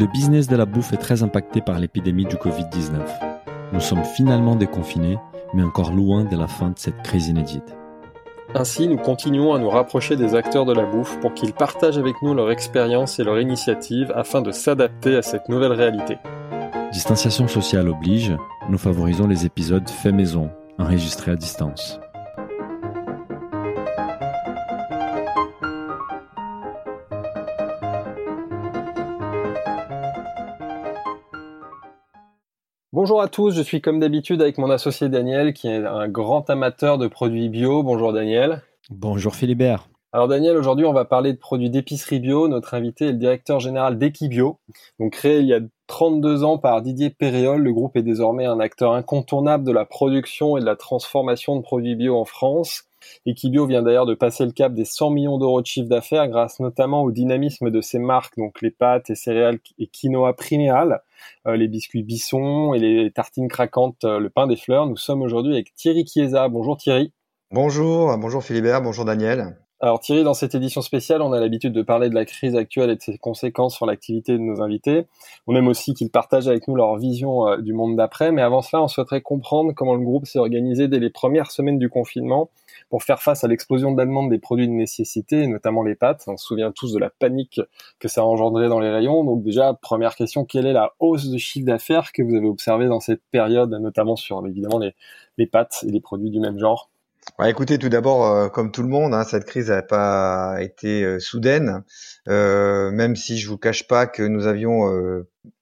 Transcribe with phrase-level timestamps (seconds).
[0.00, 3.02] Le business de la bouffe est très impacté par l'épidémie du Covid-19.
[3.74, 5.18] Nous sommes finalement déconfinés,
[5.52, 7.76] mais encore loin de la fin de cette crise inédite.
[8.54, 12.14] Ainsi, nous continuons à nous rapprocher des acteurs de la bouffe pour qu'ils partagent avec
[12.22, 16.16] nous leur expérience et leur initiative afin de s'adapter à cette nouvelle réalité.
[16.94, 18.34] Distanciation sociale oblige,
[18.70, 20.48] nous favorisons les épisodes faits maison,
[20.78, 22.00] enregistrés à distance.
[33.02, 36.50] Bonjour à tous, je suis comme d'habitude avec mon associé Daniel qui est un grand
[36.50, 37.82] amateur de produits bio.
[37.82, 38.60] Bonjour Daniel.
[38.90, 39.88] Bonjour Philibert.
[40.12, 42.46] Alors Daniel, aujourd'hui on va parler de produits d'épicerie bio.
[42.46, 44.58] Notre invité est le directeur général d'Equibio.
[44.98, 48.60] Donc créé il y a 32 ans par Didier Péréol, le groupe est désormais un
[48.60, 52.82] acteur incontournable de la production et de la transformation de produits bio en France.
[53.24, 56.60] Equibio vient d'ailleurs de passer le cap des 100 millions d'euros de chiffre d'affaires grâce
[56.60, 61.00] notamment au dynamisme de ses marques, donc les pâtes et céréales et quinoa priméal,
[61.46, 64.86] les biscuits Bisson et les tartines craquantes, euh, le pain des fleurs.
[64.86, 66.48] Nous sommes aujourd'hui avec Thierry Chiesa.
[66.48, 67.12] Bonjour Thierry.
[67.52, 69.56] Bonjour, bonjour Philibert, bonjour Daniel.
[69.82, 72.90] Alors Thierry, dans cette édition spéciale, on a l'habitude de parler de la crise actuelle
[72.90, 75.06] et de ses conséquences sur l'activité de nos invités.
[75.46, 78.30] On aime aussi qu'ils partagent avec nous leur vision euh, du monde d'après.
[78.30, 81.78] Mais avant cela, on souhaiterait comprendre comment le groupe s'est organisé dès les premières semaines
[81.78, 82.50] du confinement
[82.90, 86.24] pour faire face à l'explosion de la demande des produits de nécessité, notamment les pâtes.
[86.26, 87.60] On se souvient tous de la panique
[88.00, 89.24] que ça a engendré dans les rayons.
[89.24, 92.88] Donc déjà, première question, quelle est la hausse de chiffre d'affaires que vous avez observée
[92.88, 94.80] dans cette période, notamment sur évidemment
[95.38, 96.90] les, pâtes et les produits du même genre?
[97.44, 101.20] Écoutez, tout d'abord, euh, comme tout le monde, hein, cette crise n'a pas été euh,
[101.20, 101.84] soudaine,
[102.28, 104.90] euh, même si je vous cache pas que nous avions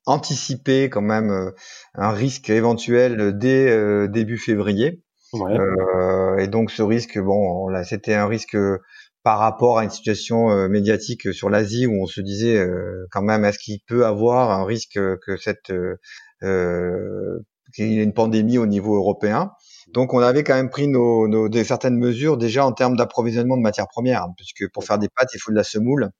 [0.07, 1.53] anticipé quand même
[1.95, 5.03] un risque éventuel dès début février.
[6.39, 8.57] Et donc ce risque, bon, c'était un risque
[9.23, 12.65] par rapport à une situation médiatique sur l'Asie où on se disait
[13.11, 15.73] quand même est-ce qu'il peut avoir un risque que cette
[16.41, 19.51] qu'il y ait une pandémie au niveau européen?
[19.93, 23.57] Donc on avait quand même pris nos, nos des certaines mesures déjà en termes d'approvisionnement
[23.57, 26.11] de matières premières, hein, puisque pour faire des pâtes il faut de la semoule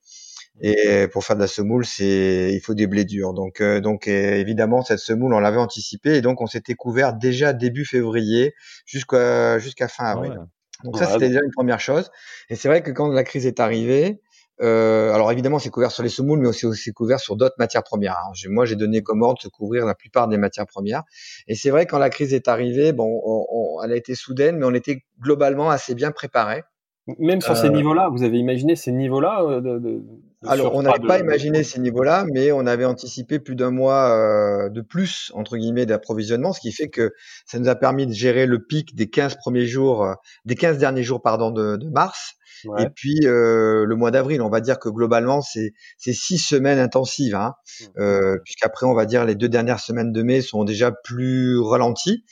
[0.61, 3.33] et pour faire de la semoule c'est il faut des blés durs.
[3.33, 7.53] Donc euh, donc évidemment cette semoule on l'avait anticipé et donc on s'était couvert déjà
[7.53, 8.55] début février
[8.87, 10.39] jusqu'à jusqu'à fin ah avril.
[10.85, 12.11] Donc ça c'était déjà une première chose.
[12.51, 14.21] Et c'est vrai que quand la crise est arrivée,
[14.61, 17.85] euh, alors évidemment, c'est couvert sur les semoules, mais aussi c'est couvert sur d'autres matières
[17.85, 18.17] premières.
[18.27, 18.33] Hein.
[18.49, 21.03] moi, j'ai donné comme ordre de couvrir la plupart des matières premières.
[21.47, 24.67] Et c'est vrai quand la crise est arrivée, bon, on, elle a été soudaine, mais
[24.67, 26.63] on était globalement assez bien préparé.
[27.19, 30.03] Même sur ces euh, niveaux-là, vous avez imaginé ces niveaux-là euh, de, de,
[30.47, 34.69] Alors, on n'avait pas imaginé ces niveaux-là, mais on avait anticipé plus d'un mois euh,
[34.69, 37.13] de plus, entre guillemets, d'approvisionnement, ce qui fait que
[37.47, 41.03] ça nous a permis de gérer le pic des 15 premiers jours, des 15 derniers
[41.03, 42.39] jours, pardon, de, de mars,
[42.79, 46.79] et puis euh, le mois d'avril, on va dire que globalement c'est c'est six semaines
[46.79, 47.85] intensives, hein, mmh.
[48.01, 52.25] euh, puisqu'après on va dire les deux dernières semaines de mai sont déjà plus ralenties.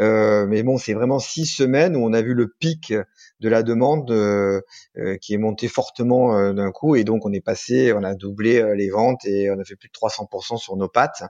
[0.00, 2.92] Euh, mais bon, c'est vraiment six semaines où on a vu le pic
[3.40, 4.60] de la demande euh,
[4.96, 8.14] euh qui est monté fortement euh, d'un coup, et donc on est passé, on a
[8.14, 11.22] doublé euh, les ventes et on a fait plus de 300% sur nos pattes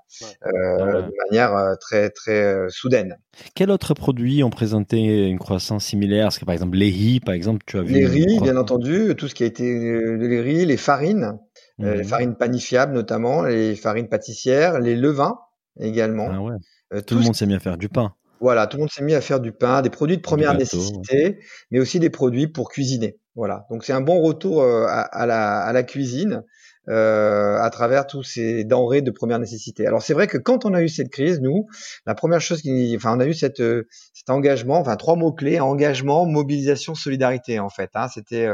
[0.45, 3.19] de manière très très soudaine.
[3.55, 6.27] Quels autres produits ont présenté une croissance similaire?
[6.27, 9.15] Parce que par exemple les riz, par exemple, tu as vu les riz, bien entendu,
[9.17, 11.39] tout ce qui a été les riz, les farines,
[11.79, 12.05] les mmh.
[12.05, 15.39] farines panifiables notamment, les farines pâtissières, les levains
[15.81, 16.29] également.
[16.31, 17.03] Ah ouais.
[17.03, 18.15] tout, le monde sait bien faire du pain.
[18.41, 21.39] Voilà, tout le monde s'est mis à faire du pain, des produits de première nécessité,
[21.71, 23.19] mais aussi des produits pour cuisiner.
[23.37, 26.45] Voilà, donc c'est un bon retour euh, à, la, cuisine
[26.89, 29.87] euh, à travers tous ces denrées de première nécessité.
[29.87, 31.67] Alors c'est vrai que quand on a eu cette crise, nous,
[32.07, 35.33] la première chose qui, enfin, on a eu cette, euh, cet engagement, enfin trois mots
[35.33, 37.91] clés engagement, mobilisation, solidarité en fait.
[37.95, 38.51] Hein, C'était,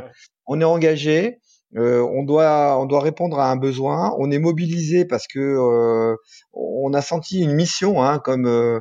[0.46, 1.40] on est engagé,
[1.76, 4.14] euh, on doit on doit répondre à un besoin.
[4.18, 6.16] On est mobilisé parce que euh,
[6.52, 8.80] on a senti une mission, hein, comme euh,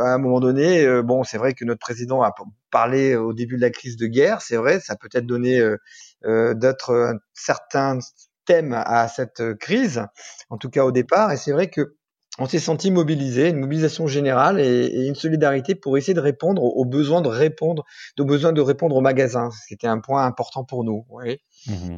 [0.00, 1.02] à un moment donné.
[1.02, 2.34] bon, c'est vrai que notre président a
[2.70, 4.42] parlé au début de la crise de guerre.
[4.42, 5.62] C'est vrai, ça peut être donné
[6.24, 7.98] d'être certains
[8.44, 10.04] thèmes à cette crise,
[10.50, 11.32] en tout cas au départ.
[11.32, 11.96] Et c'est vrai que
[12.38, 16.84] on s'est senti mobilisé, une mobilisation générale et, une solidarité pour essayer de répondre aux,
[16.84, 17.84] besoins de répondre,
[18.18, 21.04] aux besoins de répondre aux magasins, ce qui était un point important pour nous.
[21.66, 21.96] Mmh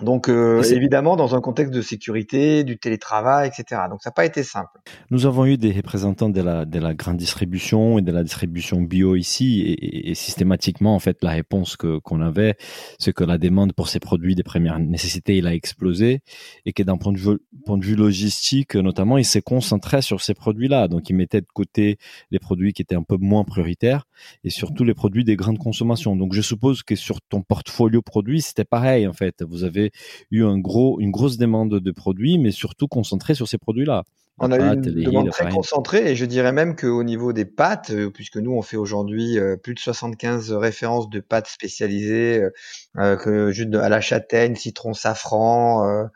[0.00, 3.82] donc euh, évidemment dans un contexte de sécurité, du télétravail, etc.
[3.88, 4.80] Donc ça n'a pas été simple.
[5.10, 8.80] Nous avons eu des représentants de la, de la grande distribution et de la distribution
[8.80, 12.56] bio ici et, et systématiquement en fait la réponse que qu'on avait
[12.98, 16.22] c'est que la demande pour ces produits des premières nécessités il a explosé
[16.66, 20.20] et que d'un point de vue point de vue logistique notamment il s'est concentré sur
[20.20, 21.98] ces produits-là donc il mettait de côté
[22.32, 24.08] les produits qui étaient un peu moins prioritaires
[24.42, 26.16] et surtout les produits des grandes consommations.
[26.16, 29.83] Donc je suppose que sur ton portfolio produit c'était pareil en fait vous avez
[30.30, 34.04] eu un gros, une grosse demande de produits, mais surtout concentré sur ces produits-là.
[34.38, 37.90] On a eu une demande très concentrée et je dirais même qu'au niveau des pâtes,
[37.90, 42.42] euh, puisque nous on fait aujourd'hui euh, plus de 75 références de pâtes spécialisées,
[42.98, 46.08] euh, que jus à la châtaigne, citron, safran,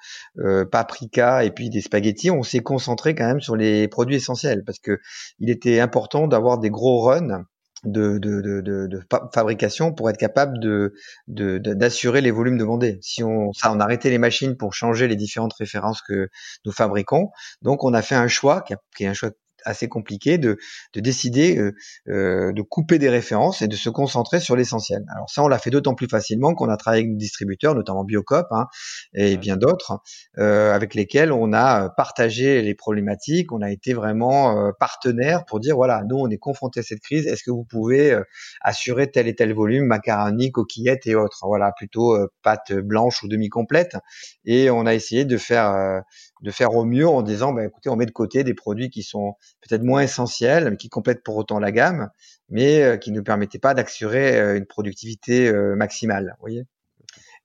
[0.73, 4.81] paprika et puis des spaghettis, on s'est concentré quand même sur les produits essentiels parce
[4.81, 4.99] que
[5.39, 7.45] il était important d'avoir des gros runs
[7.85, 9.01] de, de, de, de,
[9.33, 10.93] fabrication pour être capable de
[11.29, 12.99] d'assurer les volumes demandés.
[13.03, 16.29] Si on ça on a arrêté les machines pour changer les différentes références que
[16.65, 17.31] nous fabriquons,
[17.63, 19.31] donc on a fait un choix qui, qui est un choix
[19.65, 20.59] assez compliqué de,
[20.95, 21.75] de décider euh,
[22.09, 25.05] euh, de couper des références et de se concentrer sur l'essentiel.
[25.15, 28.05] Alors ça, on l'a fait d'autant plus facilement qu'on a travaillé avec des distributeurs, notamment
[28.05, 28.67] Biocop hein,
[29.15, 30.01] et bien d'autres,
[30.39, 33.53] euh, avec lesquels on a partagé les problématiques.
[33.53, 37.01] On a été vraiment euh, partenaire pour dire voilà, nous on est confronté à cette
[37.01, 37.27] crise.
[37.27, 38.23] Est-ce que vous pouvez euh,
[38.61, 41.41] assurer tel et tel volume, macaroni, coquillettes et autres?
[41.43, 43.97] Voilà, plutôt pâte blanche ou demi complète.
[44.45, 46.03] Et on a essayé de faire
[46.43, 49.03] de faire au mieux en disant, bah, écoutez, on met de côté des produits qui
[49.03, 52.11] sont peut-être moins essentiels, mais qui complètent pour autant la gamme,
[52.49, 56.35] mais euh, qui ne permettaient pas d'assurer euh, une productivité euh, maximale.
[56.39, 56.65] Vous voyez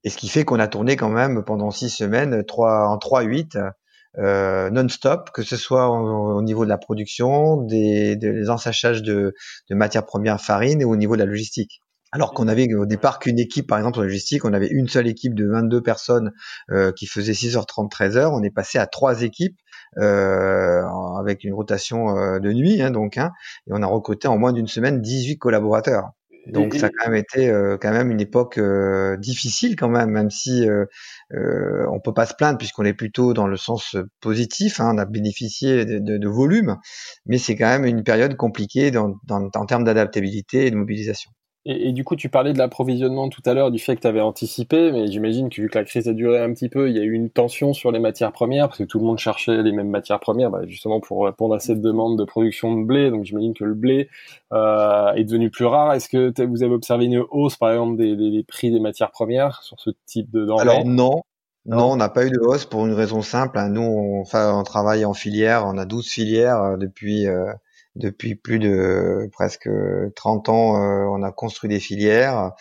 [0.03, 3.71] Et ce qui fait qu'on a tourné quand même pendant six semaines, trois, en 3-8,
[4.19, 9.33] euh, non-stop, que ce soit au, niveau de la production, des, des ensachages de,
[9.69, 11.81] de matières premières farine et au niveau de la logistique.
[12.13, 15.07] Alors qu'on avait au départ qu'une équipe, par exemple en logistique, on avait une seule
[15.07, 16.31] équipe de 22 personnes
[16.69, 18.29] euh, qui faisait 6h30, 13h.
[18.31, 19.57] On est passé à trois équipes
[19.97, 20.83] euh,
[21.19, 23.31] avec une rotation euh, de nuit, hein, donc, hein,
[23.65, 26.11] et on a recruté en moins d'une semaine 18 collaborateurs.
[26.45, 27.47] Donc ça a quand même été
[27.79, 28.59] quand même une époque
[29.17, 33.47] difficile quand même, même si euh, on peut pas se plaindre puisqu'on est plutôt dans
[33.47, 34.81] le sens positif.
[34.81, 36.75] Hein, on a bénéficié de, de, de volume,
[37.25, 41.31] mais c'est quand même une période compliquée dans, dans, en termes d'adaptabilité et de mobilisation.
[41.65, 44.07] Et, et, du coup, tu parlais de l'approvisionnement tout à l'heure, du fait que tu
[44.07, 46.97] avais anticipé, mais j'imagine que vu que la crise a duré un petit peu, il
[46.97, 49.63] y a eu une tension sur les matières premières, parce que tout le monde cherchait
[49.63, 53.09] les mêmes matières premières, bah, justement pour répondre à cette demande de production de blé.
[53.11, 54.09] Donc j'imagine que le blé
[54.51, 55.93] euh, est devenu plus rare.
[55.93, 59.11] Est-ce que vous avez observé une hausse, par exemple, des, des, des, prix des matières
[59.11, 60.61] premières sur ce type de denrées?
[60.61, 61.21] Alors non.
[61.65, 63.57] Non, on n'a pas eu de hausse pour une raison simple.
[63.57, 63.69] Hein.
[63.69, 67.53] Nous, on, enfin, on travaille en filière, on a 12 filières euh, depuis euh,
[67.95, 69.69] depuis plus de presque
[70.15, 72.51] 30 ans, euh, on a construit des filières.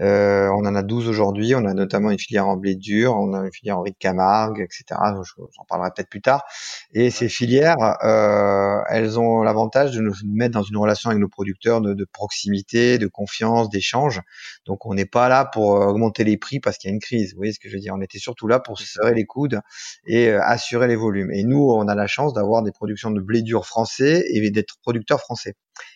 [0.00, 1.54] Euh, on en a 12 aujourd'hui.
[1.56, 3.96] On a notamment une filière en blé dur, on a une filière en riz de
[3.98, 5.00] Camargue, etc.
[5.36, 6.44] J'en parlerai peut-être plus tard.
[6.92, 11.28] Et ces filières, euh, elles ont l'avantage de nous mettre dans une relation avec nos
[11.28, 14.20] producteurs de, de proximité, de confiance, d'échange.
[14.66, 17.32] Donc on n'est pas là pour augmenter les prix parce qu'il y a une crise.
[17.32, 17.94] Vous voyez ce que je veux dire?
[17.96, 19.60] On était surtout là pour se serrer les coudes
[20.06, 21.32] et assurer les volumes.
[21.32, 24.75] Et nous, on a la chance d'avoir des productions de blé dur français et d'être
[24.82, 25.54] producteurs français.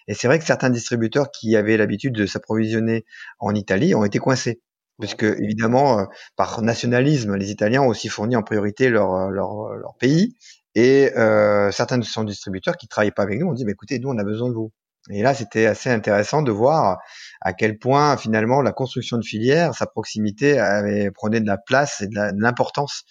[0.09, 3.05] Et c'est vrai que certains distributeurs qui avaient l'habitude de s'approvisionner
[3.38, 4.61] en Italie ont été coincés.
[5.00, 6.05] Parce que évidemment, euh,
[6.37, 10.37] par nationalisme, les Italiens ont aussi fourni en priorité leur, euh, leur, leur pays.
[10.75, 13.99] Et euh, certains de ces distributeurs qui travaillaient pas avec nous ont dit, bah, écoutez,
[13.99, 14.73] nous, on a besoin de vous.
[15.08, 16.99] Et là, c'était assez intéressant de voir
[17.41, 22.02] à quel point finalement la construction de filière, sa proximité avait prenait de la place
[22.02, 23.05] et de l'importance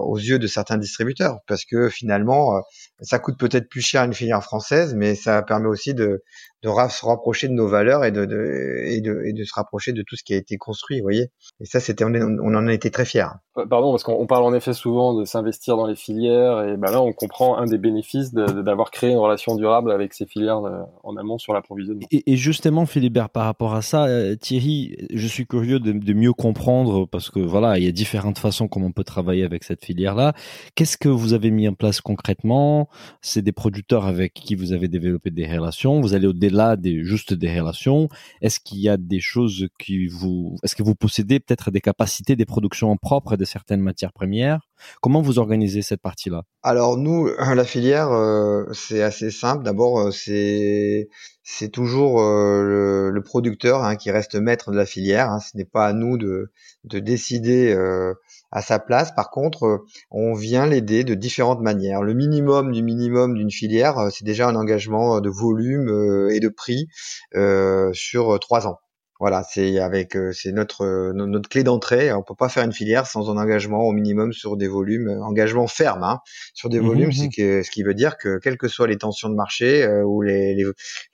[0.00, 2.60] aux yeux de certains distributeurs, parce que finalement,
[3.00, 6.22] ça coûte peut-être plus cher une filière française, mais ça permet aussi de,
[6.62, 9.92] de se rapprocher de nos valeurs et de, de, et de, et de se rapprocher
[9.92, 11.30] de tout ce qui a été construit, vous voyez.
[11.60, 13.28] Et ça, c'était, on, on, en a été très fiers.
[13.54, 17.00] Pardon, parce qu'on parle en effet souvent de s'investir dans les filières, et ben là,
[17.02, 21.16] on comprend un des bénéfices d'avoir créé une relation durable avec ces filières euh, en
[21.16, 22.06] amont sur l'approvisionnement.
[22.10, 26.12] Et, et, justement, Philibert, par rapport à ça, euh, Thierry, je suis curieux de, de
[26.12, 29.64] mieux comprendre, parce que voilà, il y a différentes façons comment on peut travailler avec
[29.64, 30.34] cette filière-là.
[30.74, 32.88] Qu'est-ce que vous avez mis en place concrètement?
[33.22, 36.00] C'est des producteurs avec qui vous avez développé des relations.
[36.00, 38.08] Vous allez au-delà des juste des relations?
[38.42, 42.36] Est-ce qu'il y a des choses qui vous, est-ce que vous possédez peut-être des capacités
[42.36, 44.60] des productions en propre de certaines matières premières?
[45.00, 46.42] Comment vous organisez cette partie-là?
[46.62, 49.64] Alors nous, la filière, euh, c'est assez simple.
[49.64, 51.08] D'abord, euh, c'est
[51.50, 55.30] c'est toujours euh, le, producteur hein, qui reste maître de la filière.
[55.30, 55.40] Hein.
[55.40, 56.52] Ce n'est pas à nous de,
[56.84, 58.12] de décider euh,
[58.50, 59.12] à sa place.
[59.14, 62.02] Par contre, euh, on vient l'aider de différentes manières.
[62.02, 66.40] Le minimum du minimum d'une filière, euh, c'est déjà un engagement de volume euh, et
[66.40, 66.88] de prix
[67.92, 68.78] sur trois ans.
[69.20, 72.12] Voilà, c'est avec c'est notre notre clé d'entrée.
[72.12, 75.66] On peut pas faire une filière sans un engagement au minimum sur des volumes, engagement
[75.66, 76.20] ferme hein,
[76.54, 77.30] sur des mmh volumes, c'est mmh.
[77.36, 80.54] que, ce qui veut dire que quelles que soient les tensions de marché ou les,
[80.54, 80.64] les,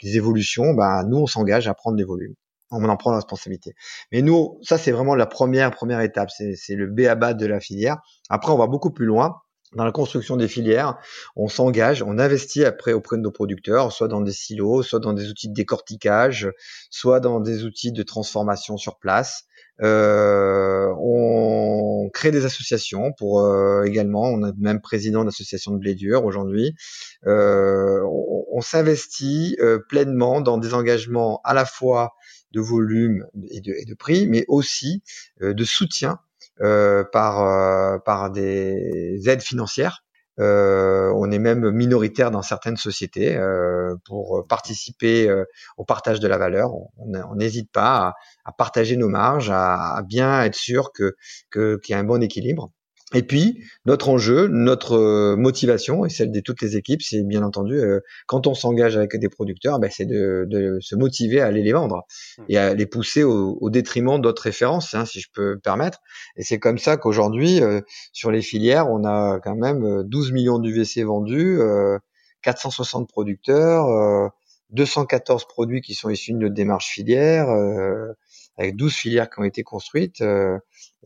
[0.02, 2.34] les évolutions, bah, nous on s'engage à prendre des volumes
[2.70, 3.74] on en prend la responsabilité.
[4.12, 7.98] Mais nous, ça c'est vraiment la première première étape, c'est le B de la filière.
[8.28, 9.36] Après, on va beaucoup plus loin
[9.74, 10.98] dans la construction des filières,
[11.36, 15.12] on s'engage, on investit après auprès de nos producteurs, soit dans des silos, soit dans
[15.12, 16.48] des outils de décortiquage,
[16.90, 19.44] soit dans des outils de transformation sur place.
[19.82, 25.96] Euh, on crée des associations pour euh, également, on a même président d'association de blé
[25.96, 26.76] dur aujourd'hui.
[27.26, 32.12] Euh, on, on s'investit euh, pleinement dans des engagements à la fois
[32.54, 35.02] de volume et de, prix, mais aussi
[35.42, 36.20] euh, de soutien
[36.60, 40.04] euh, par, euh, par des aides financières.
[40.38, 43.38] On est même minoritaire dans certaines sociétés
[44.04, 45.32] pour participer
[45.76, 46.72] au partage de la valeur.
[46.96, 51.14] On n'hésite pas à, partager nos marges, à, à bien être sûr que
[51.52, 52.72] qu'il y a un bon équilibre.
[53.12, 57.42] Et puis, notre enjeu, notre euh, motivation et celle de toutes les équipes, c'est bien
[57.42, 61.46] entendu, euh, quand on s'engage avec des producteurs, ben, c'est de, de, se motiver à
[61.46, 62.06] aller les vendre
[62.38, 62.42] mmh.
[62.48, 65.98] et à les pousser au, au détriment d'autres références, hein, si je peux me permettre.
[66.36, 67.82] Et c'est comme ça qu'aujourd'hui, euh,
[68.12, 71.60] sur les filières, on a quand même 12 millions d'UVC vendus,
[72.42, 74.32] 460 producteurs,
[74.70, 77.48] 214 produits qui sont issus de notre démarche filière,
[78.56, 80.22] avec 12 filières qui ont été construites.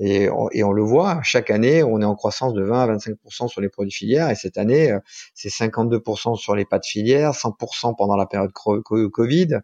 [0.01, 2.97] Et on, et on, le voit, chaque année, on est en croissance de 20 à
[2.97, 4.31] 25% sur les produits filières.
[4.31, 5.01] Et cette année, euh,
[5.35, 9.59] c'est 52% sur les pâtes filières, 100% pendant la période Covid.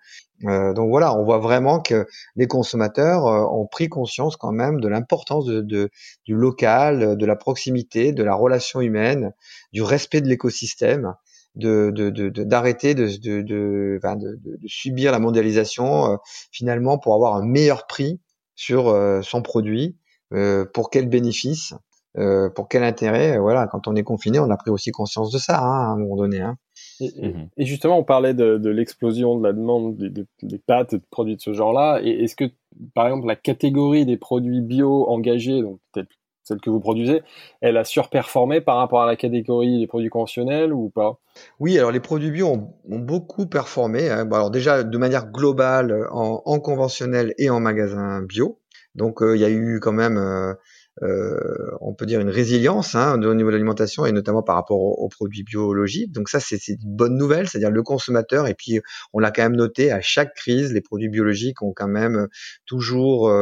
[0.44, 4.80] Euh, donc voilà, on voit vraiment que les consommateurs euh, ont pris conscience quand même
[4.80, 5.88] de l'importance du
[6.26, 9.32] local, de la proximité, de la relation humaine,
[9.72, 11.14] du respect de l'écosystème
[11.56, 11.90] de
[12.42, 16.16] d'arrêter de, de, de, de, subir la mondialisation euh,
[16.50, 18.20] finalement pour avoir un meilleur prix
[18.56, 19.96] sur son produit
[20.32, 21.74] euh, pour quel bénéfice,
[22.16, 23.38] euh, pour quel intérêt.
[23.38, 25.96] Voilà, quand on est confiné, on a pris aussi conscience de ça hein, à un
[25.96, 26.40] moment donné.
[26.40, 26.56] Hein.
[27.00, 27.50] Mhm.
[27.56, 31.04] Et, justement, on parlait de, de l'explosion de la demande des, des, pâtes et de
[31.08, 32.00] produits de ce genre-là.
[32.02, 32.44] Et est-ce que,
[32.94, 36.10] par exemple, la catégorie des produits bio engagés, donc peut-être
[36.44, 37.22] celle que vous produisez,
[37.60, 41.18] elle a surperformé par rapport à la catégorie des produits conventionnels ou pas?
[41.58, 44.10] Oui, alors les produits bio ont, beaucoup performé.
[44.10, 44.28] Hein.
[44.30, 48.58] Alors déjà, de manière globale, en, en, conventionnel et en magasin bio.
[48.94, 50.54] Donc euh, il y a eu quand même, euh,
[51.00, 55.08] on peut dire, une résilience hein, au niveau de l'alimentation et notamment par rapport aux,
[55.08, 56.12] produits biologiques.
[56.12, 58.46] Donc ça, c'est une bonne nouvelle, c'est-à-dire le consommateur.
[58.46, 58.80] Et puis
[59.12, 62.28] on l'a quand même noté à chaque crise, les produits biologiques ont quand même
[62.66, 63.32] toujours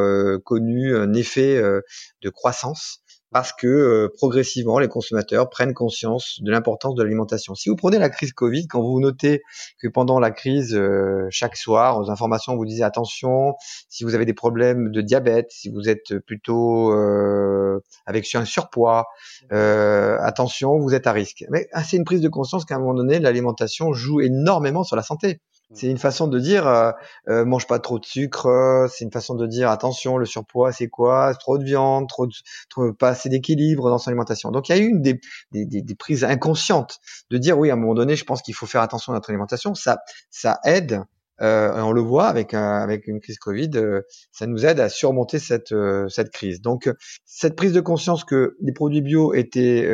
[0.45, 3.02] connu un effet de croissance
[3.33, 7.55] parce que euh, progressivement les consommateurs prennent conscience de l'importance de l'alimentation.
[7.55, 9.43] Si vous prenez la crise Covid, quand vous notez
[9.81, 13.55] que pendant la crise, euh, chaque soir, aux informations, vous disiez attention,
[13.89, 19.07] si vous avez des problèmes de diabète, si vous êtes plutôt euh, avec un surpoids,
[19.51, 21.45] attention, vous êtes à risque.
[21.51, 24.97] Mais ah, c'est une prise de conscience qu'à un moment donné, l'alimentation joue énormément sur
[24.97, 25.41] la santé.
[25.75, 26.93] C'est une façon de dire euh,
[27.29, 28.47] euh, mange pas trop de sucre.
[28.47, 31.35] Euh, c'est une façon de dire attention le surpoids c'est quoi?
[31.35, 32.33] Trop de viande, trop, de,
[32.69, 34.51] trop pas assez d'équilibre dans son alimentation.
[34.51, 35.21] Donc il y a eu une des,
[35.53, 36.99] des, des, des, prises inconscientes
[37.31, 39.31] de dire oui à un moment donné je pense qu'il faut faire attention à notre
[39.31, 39.75] alimentation.
[39.75, 39.99] Ça
[40.31, 41.03] ça aide.
[41.41, 43.71] Euh, on le voit avec avec une crise Covid,
[44.31, 45.75] ça nous aide à surmonter cette
[46.09, 46.61] cette crise.
[46.61, 46.91] Donc
[47.25, 49.91] cette prise de conscience que les produits bio étaient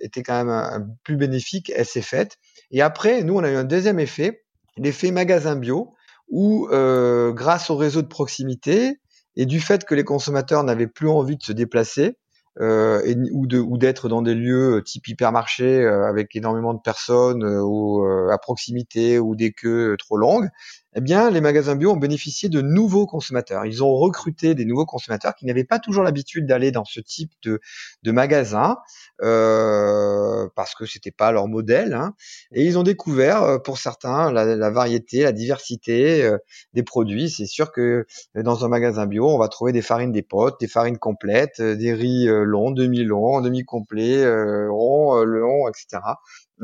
[0.00, 2.36] étaient quand même plus bénéfiques, elle s'est faite.
[2.70, 4.41] Et après, nous on a eu un deuxième effet
[4.76, 5.94] l'effet magasin bio,
[6.28, 8.96] où euh, grâce au réseau de proximité
[9.36, 12.16] et du fait que les consommateurs n'avaient plus envie de se déplacer,
[12.60, 13.00] euh,
[13.32, 18.04] ou de ou d'être dans des lieux euh, type hypermarché avec énormément de personnes ou
[18.30, 20.48] à proximité ou des queues trop longues,
[20.94, 23.64] eh bien les magasins bio ont bénéficié de nouveaux consommateurs.
[23.66, 27.32] Ils ont recruté des nouveaux consommateurs qui n'avaient pas toujours l'habitude d'aller dans ce type
[27.42, 27.60] de,
[28.02, 28.76] de magasin
[29.22, 31.94] euh, parce que c'était pas leur modèle.
[31.94, 32.14] Hein.
[32.52, 36.30] Et ils ont découvert pour certains la, variété, la diversité
[36.74, 37.30] des produits.
[37.30, 40.68] C'est sûr que dans un magasin bio, on va trouver des farines des potes, des
[40.68, 46.02] farines complètes, des riz long, demi-long, demi-complet, euh, rond, euh, long, etc.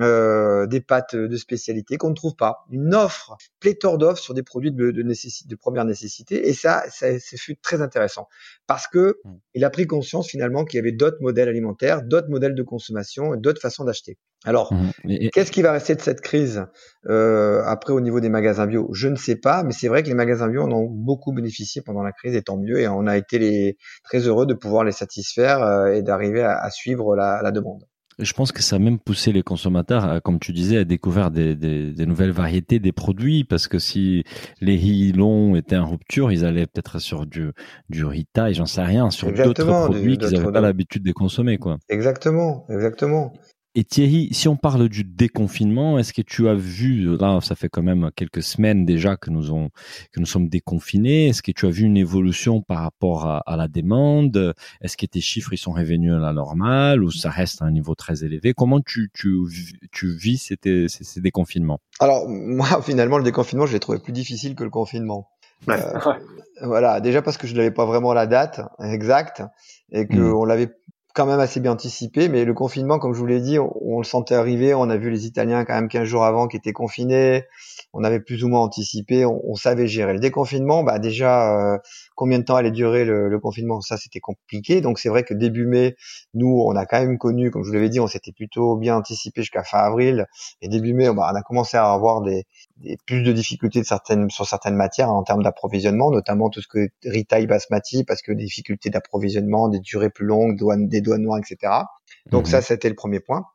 [0.00, 2.66] Euh, des pâtes de spécialité qu'on ne trouve pas.
[2.70, 6.46] Une offre, pléthore d'offres sur des produits de, de, de, première nécessité.
[6.46, 8.28] Et ça, ça, ça fut très intéressant
[8.68, 9.30] parce que mmh.
[9.54, 13.34] il a pris conscience finalement qu'il y avait d'autres modèles alimentaires, d'autres modèles de consommation,
[13.34, 14.18] d'autres façons d'acheter.
[14.44, 15.30] Alors, mmh.
[15.32, 16.64] qu'est-ce qui va rester de cette crise
[17.08, 18.88] euh, après au niveau des magasins bio?
[18.92, 21.82] Je ne sais pas, mais c'est vrai que les magasins bio en ont beaucoup bénéficié
[21.82, 22.78] pendant la crise, et tant mieux.
[22.78, 26.56] Et on a été les, très heureux de pouvoir les satisfaire euh, et d'arriver à,
[26.56, 27.87] à, suivre la, la demande.
[28.18, 31.54] Je pense que ça a même poussé les consommateurs, comme tu disais, à découvrir des,
[31.54, 34.24] des, des, nouvelles variétés des produits, parce que si
[34.60, 37.52] les riz longs étaient en rupture, ils allaient peut-être sur du,
[37.90, 41.58] du riz taille, j'en sais rien, sur d'autres produits qu'ils n'avaient pas l'habitude de consommer,
[41.58, 41.78] quoi.
[41.88, 43.32] Exactement, exactement.
[43.78, 47.68] Et Thierry, si on parle du déconfinement, est-ce que tu as vu, là, ça fait
[47.68, 49.68] quand même quelques semaines déjà que nous, on,
[50.12, 53.68] que nous sommes déconfinés, est-ce que tu as vu une évolution par rapport à, la
[53.68, 54.52] demande?
[54.80, 57.70] Est-ce que tes chiffres ils sont revenus à la normale ou ça reste à un
[57.70, 58.52] niveau très élevé?
[58.52, 59.38] Comment tu, tu,
[59.92, 61.78] tu vis ces, ces, déconfinements?
[62.00, 65.28] Alors, moi, finalement, le déconfinement, je l'ai trouvé plus difficile que le confinement.
[65.68, 65.76] Euh,
[66.62, 69.44] voilà, déjà parce que je n'avais pas vraiment la date exacte
[69.92, 70.34] et que mmh.
[70.34, 70.70] on l'avait
[71.14, 74.04] quand même assez bien anticipé, mais le confinement, comme je vous l'ai dit, on, le
[74.04, 74.74] sentait arriver.
[74.74, 77.44] On a vu les Italiens quand même 15 jours avant qui étaient confinés.
[77.92, 79.24] On avait plus ou moins anticipé.
[79.24, 80.82] On, savait gérer le déconfinement.
[80.82, 81.78] Bah déjà, euh,
[82.14, 83.80] combien de temps allait durer le, le confinement?
[83.80, 84.80] Ça, c'était compliqué.
[84.80, 85.96] Donc c'est vrai que début mai,
[86.34, 88.96] nous, on a quand même connu, comme je vous l'avais dit, on s'était plutôt bien
[88.96, 90.26] anticipé jusqu'à fin avril.
[90.60, 92.44] Et début mai, bah, on a commencé à avoir des,
[92.76, 96.68] des plus de difficultés de certaines, sur certaines matières en termes d'approvisionnement, notamment tout ce
[96.68, 101.22] que retail basmati, parce que des difficultés d'approvisionnement, des durées plus longues, douane, des douanes
[101.22, 101.72] noires, etc.
[102.30, 102.50] Donc mhm.
[102.50, 103.46] ça, c'était le premier point.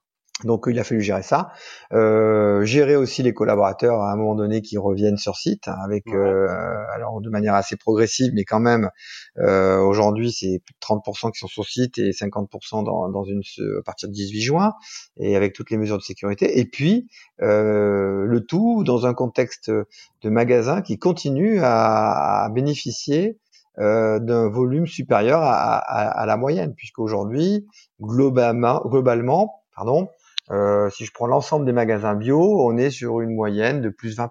[0.43, 1.51] Donc il a fallu gérer ça,
[1.93, 6.07] euh, gérer aussi les collaborateurs à un moment donné qui reviennent sur site hein, avec
[6.07, 6.47] euh,
[6.95, 8.89] alors de manière assez progressive, mais quand même
[9.37, 13.41] euh, aujourd'hui c'est plus de 30% qui sont sur site et 50% dans, dans une
[13.79, 14.73] à partir de 18 juin
[15.17, 16.59] et avec toutes les mesures de sécurité.
[16.59, 17.07] Et puis
[17.41, 23.37] euh, le tout dans un contexte de magasin qui continue à, à bénéficier
[23.79, 27.65] euh, d'un volume supérieur à, à, à la moyenne, puisqu'aujourd'hui
[28.01, 30.09] globalement, globalement pardon,
[30.51, 34.17] euh, si je prends l'ensemble des magasins bio, on est sur une moyenne de plus
[34.17, 34.29] 20%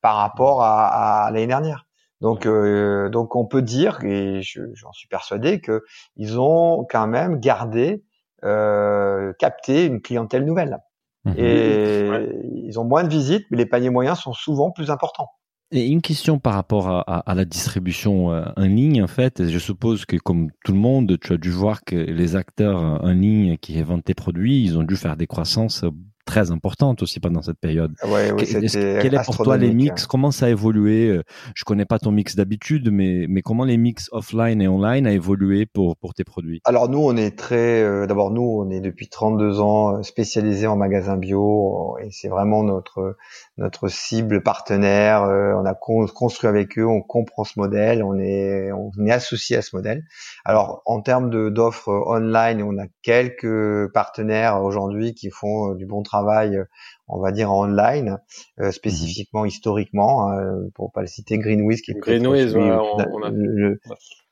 [0.00, 1.86] par rapport à, l'année dernière.
[2.20, 5.82] Donc, euh, donc on peut dire, et j'en suis persuadé, que
[6.16, 8.04] ils ont quand même gardé,
[8.44, 10.78] euh, capté une clientèle nouvelle.
[11.24, 11.34] Mhm.
[11.36, 12.10] Et
[12.54, 15.28] ils ont moins de visites, mais les paniers moyens sont souvent plus importants.
[15.74, 20.04] Et une question par rapport à, la distribution euh, en ligne, en fait, je suppose
[20.04, 23.80] que comme tout le monde, tu as dû voir que les acteurs en ligne qui
[23.80, 25.84] vendent tes produits, ils ont dû faire des croissances
[26.24, 27.94] très importante aussi pendant cette période.
[28.04, 30.06] Ouais, oui, quel est pour toi les mix?
[30.06, 31.08] Comment ça a évolué?
[31.08, 31.22] Euh,
[31.54, 35.12] Je connais pas ton mix d'habitude, mais mais comment les mix offline et online a
[35.12, 36.60] évolué pour pour tes produits?
[36.64, 37.82] Alors nous, on est très.
[37.82, 42.28] Euh, d'abord, nous, on est depuis 32 ans euh, spécialisés en magasin bio et c'est
[42.28, 43.16] vraiment notre
[43.58, 45.22] notre cible partenaire.
[45.22, 49.62] on a construit avec eux, on comprend ce modèle, on est on est associé à
[49.62, 50.04] ce modèle.
[50.44, 56.11] Alors en termes d'offres online, on a quelques partenaires aujourd'hui qui font du bon travail
[56.12, 56.64] travail, euh,
[57.08, 58.18] on va dire en online,
[58.60, 58.72] euh, mhm.
[58.72, 63.80] spécifiquement historiquement, hein, pour pas le citer, Greenwiz qui est Greenwiz, ouais, on, a, le,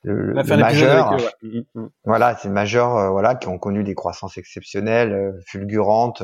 [0.03, 1.17] le, majeur,
[2.05, 6.23] voilà, c'est majeur, euh, voilà, qui ont connu des croissances exceptionnelles, fulgurantes,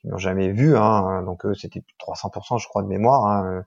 [0.00, 0.76] qu'ils n'ont jamais vu.
[0.76, 3.26] Hein, donc c'était 300% je crois de mémoire.
[3.26, 3.64] Hein,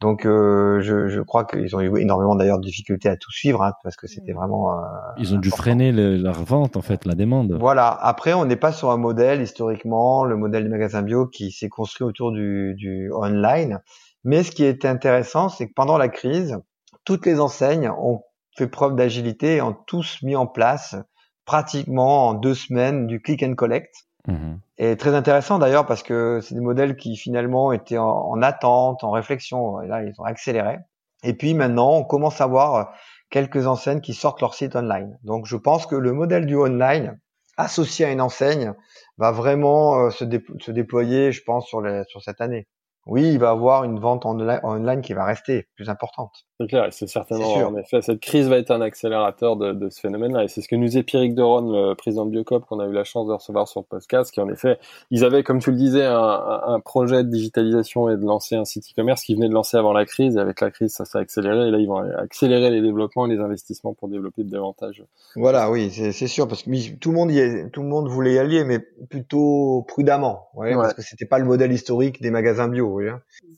[0.00, 3.62] donc euh, je, je, crois qu'ils ont eu énormément d'ailleurs de difficultés à tout suivre
[3.62, 4.72] hein, parce que c'était vraiment.
[4.72, 4.82] Euh,
[5.18, 7.56] Ils ont dû freiner le, leur vente en fait, la demande.
[7.58, 7.88] Voilà.
[7.88, 11.68] Après, on n'est pas sur un modèle historiquement, le modèle du magasin bio qui s'est
[11.68, 13.80] construit autour du, du online.
[14.24, 16.58] Mais ce qui est intéressant, c'est que pendant la crise,
[17.04, 18.22] toutes les enseignes ont
[18.56, 20.96] fait preuve d'agilité et ont tous mis en place
[21.44, 24.54] pratiquement en deux semaines du click and collect Mmh.
[24.78, 29.10] Et très intéressant d'ailleurs parce que c'est des modèles qui finalement étaient en, attente, en
[29.10, 29.82] réflexion.
[29.82, 30.78] Et là, ils ont accéléré.
[31.22, 32.92] Et puis maintenant, on commence à voir
[33.30, 35.18] quelques enseignes qui sortent leur site online.
[35.22, 37.18] Donc je pense que le modèle du online
[37.56, 38.74] associé à une enseigne
[39.18, 42.66] va vraiment euh, se, déployer, je pense, sur cette année
[43.06, 46.46] oui, il va avoir une vente en online qui va rester plus importante.
[46.60, 50.00] C'est clair, c'est certainement, en effet, cette crise va être un accélérateur de, de ce
[50.00, 50.44] phénomène-là.
[50.44, 52.92] Et c'est ce que nous disait Pierrick Deron, le président de Biocop, qu'on a eu
[52.92, 54.78] la chance de recevoir sur le podcast, qui en effet,
[55.10, 58.64] ils avaient, comme tu le disais, un, un projet de digitalisation et de lancer un
[58.64, 60.36] site e-commerce qui venait de lancer avant la crise.
[60.36, 61.68] Et avec la crise, ça s'est accéléré.
[61.68, 65.04] Et là, ils vont accélérer les développements et les investissements pour développer davantage.
[65.34, 68.34] Voilà, oui, c'est sûr, parce que tout le monde y est, tout le monde voulait
[68.34, 72.68] y aller, mais plutôt prudemment, ouais, parce que c'était pas le modèle historique des magasins
[72.68, 72.93] bio.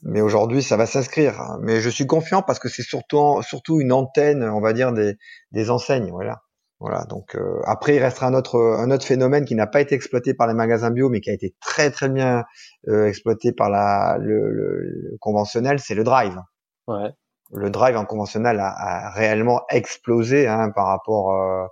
[0.02, 1.58] Mais aujourd'hui, ça va s'inscrire.
[1.60, 5.16] Mais je suis confiant parce que c'est surtout, surtout une antenne, on va dire, des,
[5.52, 6.10] des enseignes.
[6.10, 6.42] Voilà.
[6.78, 7.04] Voilà.
[7.04, 10.34] Donc euh, après, il restera un autre, un autre phénomène qui n'a pas été exploité
[10.34, 12.44] par les magasins bio, mais qui a été très très bien
[12.88, 16.38] euh, exploité par la, le, le, conventionnel, c'est le drive.
[16.86, 17.10] Ouais.
[17.52, 21.66] Le drive en conventionnel a, a réellement explosé hein, par rapport euh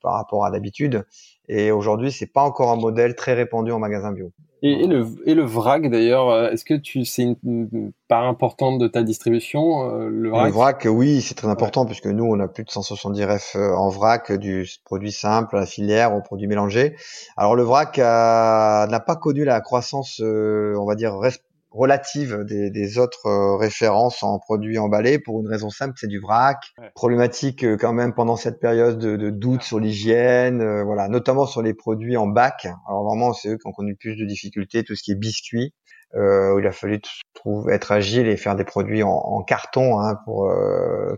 [0.00, 1.04] par rapport à d'habitude.
[1.48, 4.32] Et aujourd'hui, c'est pas encore un modèle très répandu en magasin bio.
[4.60, 8.88] Et, le, et le vrac d'ailleurs, euh, est-ce que tu c'est une, part importante de
[8.88, 12.48] ta distribution euh, le vrac Le vrac, oui, c'est très important puisque nous on a
[12.48, 16.96] plus de 170 ref euh, en vrac du produit simple, la filière au produit mélangé.
[17.36, 21.16] Alors le vrac n'a pas connu la croissance, on va dire
[21.70, 26.18] relative des, des autres euh, références en produits emballés pour une raison simple, c'est du
[26.18, 26.58] vrac.
[26.94, 31.46] Problématique euh, quand même pendant cette période de, de doute sur l'hygiène, euh, voilà, notamment
[31.46, 32.66] sur les produits en bac.
[32.88, 35.16] Alors vraiment, c'est eux qui ont connu le plus de difficultés, tout ce qui est
[35.16, 35.74] biscuits.
[36.14, 37.02] Euh, où il a fallu
[37.70, 40.50] être agile et faire des produits en, en carton hein, pour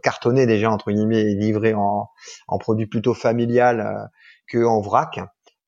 [0.02, 2.08] cartonner déjà entre guillemets et livrer en,
[2.48, 4.10] en produit plutôt familial
[4.48, 5.20] que en vrac.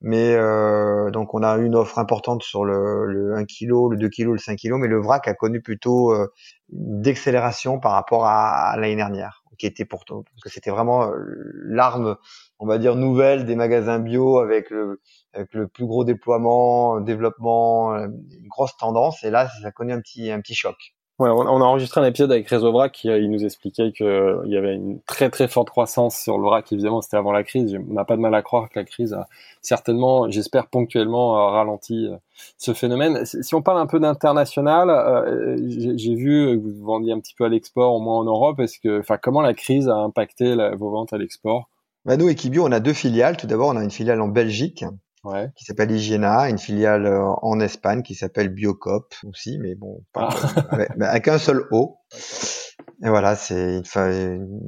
[0.03, 4.09] Mais euh, donc on a une offre importante sur le, le 1 kg, le 2
[4.09, 6.27] kg, le 5 kg, mais le vrac a connu plutôt euh,
[6.69, 11.15] d'accélération par rapport à, l'année dernière, qui était pourtant parce que c'était vraiment euh,
[11.65, 12.17] l'arme,
[12.59, 15.01] on va dire nouvelle des magasins bio avec le,
[15.33, 19.23] avec le plus gros déploiement, développement, euh, une grosse tendance.
[19.23, 20.75] Et là, ça a connu un petit un petit choc.
[21.19, 24.57] On, a enregistré un épisode avec Réseau Vrac qui il nous expliquait qu'il euh, y
[24.57, 26.71] avait une très très forte croissance sur le vrac.
[26.71, 27.77] Évidemment, c'était avant la crise.
[27.87, 29.27] On n'a pas de mal à croire que la crise a
[29.61, 32.17] certainement, j'espère ponctuellement, euh, ralenti euh,
[32.57, 33.25] ce phénomène.
[33.25, 34.89] Si on parle un peu d'international,
[35.67, 38.59] j'ai vu que vous vendiez un petit peu à l'export, au moins en Europe.
[38.59, 41.69] Est-ce que, enfin, comment la crise a impacté vos ventes à l'export?
[42.05, 43.37] Bah nous, Equibio, on a deux filiales.
[43.37, 44.83] Tout d'abord, on a une filiale en Belgique
[45.23, 45.49] ouais.
[45.55, 50.29] qui s'appelle Hygiena, une filiale euh, en Espagne qui s'appelle Biocop aussi, mais bon, pas,
[50.31, 50.77] ah.
[51.01, 51.97] avec, un seul O.
[53.03, 53.83] Et voilà, c'est une,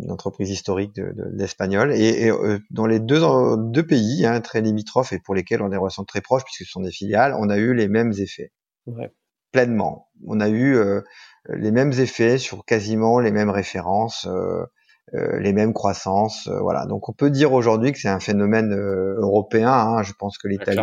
[0.04, 1.94] une, entreprise historique de, de l'espagnol.
[1.94, 3.22] Et, et euh, dans les deux,
[3.58, 6.66] deux pays hein, très limitrophes et pour lesquels on a des relations très proches, puisque
[6.66, 8.52] ce sont des filiales, on a eu les mêmes effets.
[8.88, 9.12] Ouais.
[9.52, 10.10] Pleinement.
[10.28, 11.02] On a eu euh,
[11.50, 14.28] les mêmes effets sur quasiment les mêmes références.
[14.28, 14.66] Euh,
[15.14, 16.48] les mêmes croissances.
[16.48, 16.86] Euh, voilà.
[16.86, 19.72] Donc on peut dire aujourd'hui que c'est un phénomène euh, européen.
[19.72, 20.04] Hein.
[20.04, 20.80] Je pense que l'Italie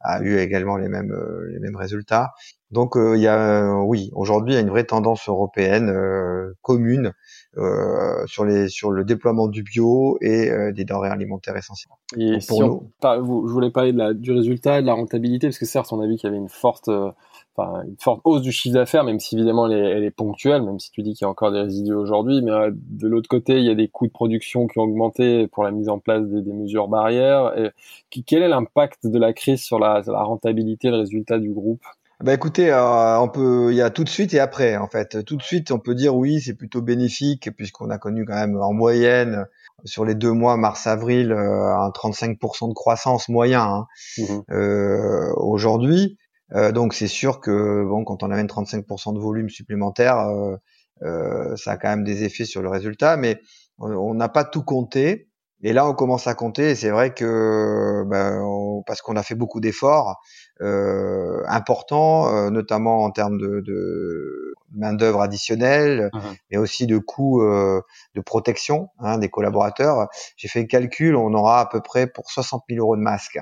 [0.00, 1.16] a eu également les mêmes
[1.50, 2.32] les mêmes résultats.
[2.70, 5.90] Donc il y a oui aujourd'hui il y a une vraie tendance européenne
[6.60, 7.12] commune
[8.26, 11.94] sur les sur le déploiement du bio et des denrées alimentaires essentielles.
[12.18, 15.64] Et pour nous, je voulais parler de la, du résultat, de la rentabilité parce que
[15.64, 16.90] certes on a vu qu'il y avait une forte
[17.56, 20.62] enfin, une forte hausse du chiffre d'affaires, même si évidemment elle est, elle est, ponctuelle,
[20.62, 22.42] même si tu dis qu'il y a encore des résidus aujourd'hui.
[22.42, 25.46] Mais euh, de l'autre côté, il y a des coûts de production qui ont augmenté
[25.48, 27.52] pour la mise en place des, des mesures barrières.
[27.58, 27.70] Et,
[28.26, 31.82] quel est l'impact de la crise sur la, la rentabilité, le résultat du groupe?
[32.24, 35.22] Bah écoutez, euh, on peut, il y a tout de suite et après en fait.
[35.24, 38.56] Tout de suite, on peut dire oui, c'est plutôt bénéfique puisqu'on a connu quand même
[38.56, 39.46] en moyenne
[39.84, 43.62] sur les deux mois mars-avril euh, un 35% de croissance moyen.
[43.62, 43.86] Hein.
[44.18, 46.16] Mmh euh, Aujourd'hui,
[46.54, 50.56] euh, donc c'est sûr que bon, quand on amène 35% de volume supplémentaire, euh,
[51.02, 53.38] euh, ça a quand même des effets sur le résultat, mais
[53.78, 55.28] on n'a pas tout compté.
[55.62, 56.70] Et là, on commence à compter.
[56.70, 58.42] Et c'est vrai que ben,
[58.86, 60.20] parce qu'on a fait beaucoup d'efforts
[60.62, 66.18] euh, importants, euh, notamment en termes de, de main d'œuvre additionnelle, mmh
[66.50, 67.82] mais aussi de coûts euh,
[68.14, 70.08] de protection hein, des collaborateurs.
[70.36, 73.38] J'ai fait le calcul, on aura à peu près pour 60 000 euros de masques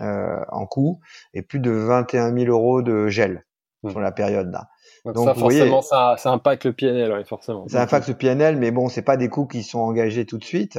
[0.00, 1.00] euh, en coût
[1.34, 3.44] et plus de 21 000 euros de gel
[3.82, 3.90] mmh.
[3.90, 4.68] sur la période là.
[5.04, 7.66] Donc, ça, forcément, ça, ça impacte le PNL, oui, forcément.
[7.68, 10.44] Ça impacte le PNL, mais bon, c'est pas des coûts qui sont engagés tout de
[10.44, 10.78] suite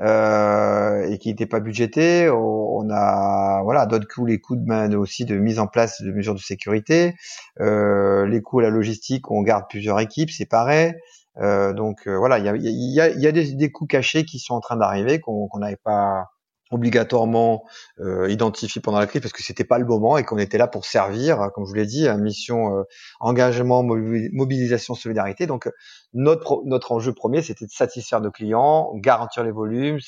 [0.00, 2.28] euh, et qui n'étaient pas budgétés.
[2.30, 6.10] On a, voilà, d'autres coûts, les coûts de main aussi de mise en place de
[6.10, 7.14] mesures de sécurité,
[7.60, 10.96] euh, les coûts à la logistique, on garde plusieurs équipes séparées.
[11.40, 14.24] Euh, donc euh, voilà, il y a, y a, y a des, des, coûts cachés
[14.24, 16.26] qui sont en train d'arriver qu'on n'avait pas
[16.70, 17.64] obligatoirement
[18.00, 20.66] euh, identifié pendant la crise parce que c'était pas le moment et qu'on était là
[20.66, 22.82] pour servir, comme je vous l'ai dit, à mission euh,
[23.20, 25.46] engagement, mobilisation, solidarité.
[25.46, 25.68] Donc
[26.14, 29.98] notre notre enjeu premier, c'était de satisfaire nos clients, garantir les volumes,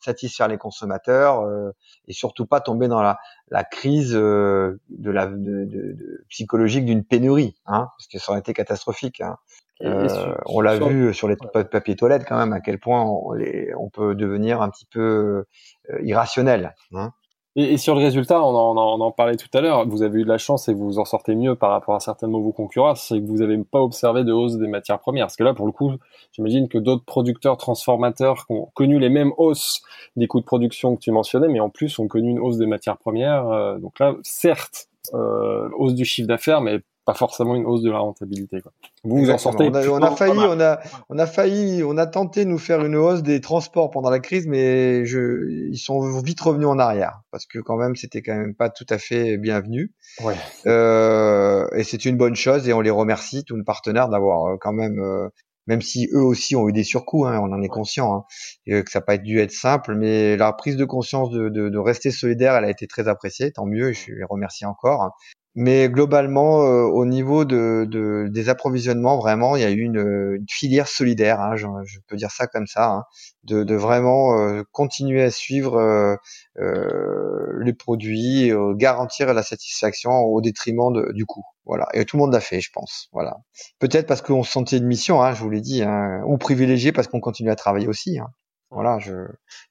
[0.00, 1.70] satisfaire les consommateurs euh,
[2.08, 7.04] et surtout pas tomber dans la, la crise euh, de la de, de, psychologique d'une
[7.04, 9.20] pénurie, hein, parce que ça aurait été catastrophique.
[9.20, 9.36] Hein.
[9.82, 13.34] Euh, on l'a vu sur les papiers toilettes quand même à quel point on,
[13.78, 15.44] on peut devenir un petit peu
[15.90, 16.74] euh, irrationnel.
[16.94, 17.12] Hein.
[17.56, 20.20] Et, et, sur le résultat, on en, on en, parlait tout à l'heure, vous avez
[20.20, 22.94] eu de la chance et vous en sortez mieux par rapport à certainement vos concurrents,
[22.94, 25.26] c'est que vous n'avez pas observé de hausse des matières premières.
[25.26, 25.92] Parce que là, pour le coup,
[26.32, 29.82] j'imagine que d'autres producteurs transformateurs qui ont connu les mêmes hausses
[30.16, 32.66] des coûts de production que tu mentionnais, mais en plus ont connu une hausse des
[32.66, 33.48] matières premières.
[33.48, 38.00] Euh, donc là, certes, hausse du chiffre d'affaires, mais pas forcément une hausse de la
[38.00, 38.60] rentabilité.
[38.60, 38.72] Quoi.
[39.04, 39.70] Vous vous en sortez.
[39.70, 42.58] On a, on a failli, on a, on a failli, on a tenté de nous
[42.58, 46.80] faire une hausse des transports pendant la crise, mais je, ils sont vite revenus en
[46.80, 49.94] arrière parce que quand même c'était quand même pas tout à fait bienvenu.
[50.24, 50.34] Ouais.
[50.66, 54.56] Euh, et c'est une bonne chose et on les remercie tous nos partenaires d'avoir euh,
[54.60, 55.28] quand même euh,
[55.68, 58.24] même si eux aussi ont eu des surcoûts, hein, on en est conscient, hein,
[58.66, 61.68] et que ça n'a pas dû être simple, mais la prise de conscience de, de,
[61.68, 65.10] de, rester solidaire, elle a été très appréciée, tant mieux, je les remercie encore.
[65.58, 70.36] Mais globalement, euh, au niveau de, de, des approvisionnements, vraiment, il y a eu une,
[70.36, 73.04] une filière solidaire, hein, je, je, peux dire ça comme ça, hein,
[73.44, 80.92] de, de, vraiment euh, continuer à suivre euh, les produits, garantir la satisfaction au détriment
[80.92, 81.44] de, du coût.
[81.64, 83.08] Voilà, et tout le monde l'a fait, je pense.
[83.12, 83.38] Voilà.
[83.78, 86.92] Peut-être parce qu'on se sentait une mission, hein, je vous l'ai dit, hein, ou privilégié
[86.92, 88.18] parce qu'on continue à travailler aussi.
[88.18, 88.28] Hein.
[88.70, 89.12] Voilà, je...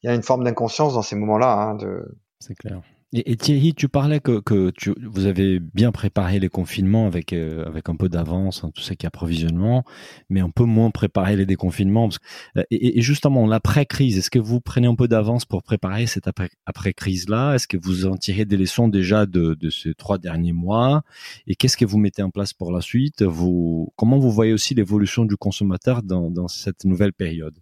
[0.01, 1.53] il y a une forme d'inconscience dans ces moments-là.
[1.53, 2.17] Hein, de...
[2.39, 2.81] C'est clair.
[3.17, 7.65] Et, Thierry, tu parlais que, que tu, vous avez bien préparé les confinements avec, euh,
[7.65, 9.85] avec un peu d'avance, hein, tout ce qui est approvisionnement,
[10.29, 12.09] mais un peu moins préparé les déconfinements.
[12.57, 16.27] Euh, et, justement, l'après-crise, est-ce que vous prenez un peu d'avance pour préparer cette
[16.65, 17.55] après-crise-là?
[17.55, 21.03] Est-ce que vous en tirez des leçons déjà de, de ces trois derniers mois?
[21.47, 23.23] Et qu'est-ce que vous mettez en place pour la suite?
[23.23, 27.55] Vous, Comment vous voyez aussi l'évolution du consommateur dans, dans cette nouvelle période?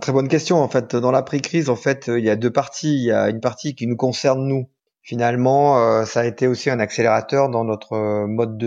[0.00, 0.56] Très bonne question.
[0.56, 2.94] En fait, dans l'après-crise, en fait, il y a deux parties.
[2.94, 4.68] Il y a une partie qui nous concerne nous.
[5.08, 8.58] Finalement, euh, ça a été aussi un accélérateur dans notre euh, mode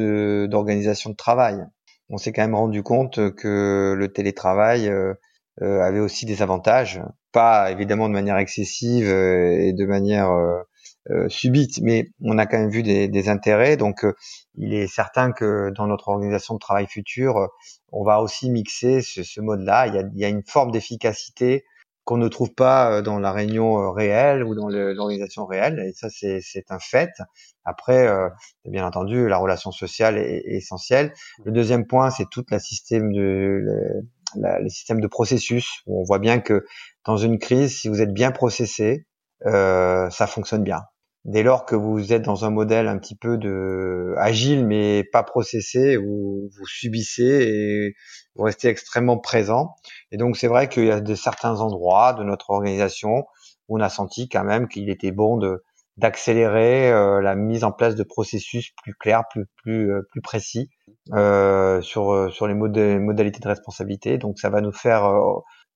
[0.50, 1.64] d'organisation de, travail.
[2.10, 5.14] On s'est quand même rendu compte que le télétravail euh,
[5.60, 7.00] avait aussi des avantages,
[7.32, 10.32] pas évidemment de manière excessive et de manière
[11.28, 13.78] subite, mais on a quand même vu des, des intérêts.
[13.78, 14.06] Donc,
[14.56, 17.50] il est certain que dans notre organisation de travail future,
[17.92, 19.88] on va aussi mixer ce, ce mode-là.
[19.88, 21.64] Il il y a une forme d'efficacité
[22.04, 25.94] qu'on ne trouve pas euh, dans la réunion euh, réelle ou dans l'organisation réelle, et
[25.94, 27.12] ça c'est un fait.
[27.64, 28.30] Après, euh,
[28.66, 31.14] bien entendu, la relation sociale est, essentielle.
[31.46, 34.02] Le deuxième point, c'est tout la système de le,
[34.36, 35.82] la, système de processus.
[35.86, 36.66] Où on voit bien que
[37.06, 39.06] dans une crise, si vous êtes bien processé,
[39.46, 40.82] euh, ça fonctionne bien
[41.26, 45.24] dès lors que vous êtes dans un modèle un petit peu de agile mais pas
[45.24, 47.96] processé, où vous subissez et
[48.36, 49.76] vous restez extrêmement présent.
[50.12, 53.26] Et donc c'est vrai qu'il y a de certains endroits de notre organisation
[53.68, 55.64] où on a senti quand même qu'il était bon de
[55.98, 60.70] d'accélérer euh, la mise en place de processus plus clairs, plus plus euh, plus précis
[61.14, 64.18] euh, sur sur les modalités de responsabilité.
[64.18, 65.12] Donc ça va nous faire